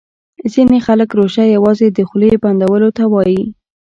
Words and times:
ځیني 0.53 0.79
خلګ 0.85 1.09
روژه 1.19 1.45
یوازي 1.55 1.87
د 1.91 1.99
خولې 2.09 2.31
بندولو 2.43 2.89
ته 2.97 3.03
وايي 3.13 3.43